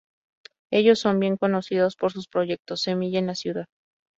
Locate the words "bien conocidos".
1.19-1.95